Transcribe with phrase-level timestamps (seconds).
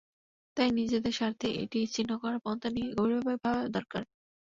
[0.57, 4.01] তাই নিজেদের স্বার্থেই এটি ছিন্ন করার পন্থা নিয়ে গভীরভাবে ভাবা দরকার।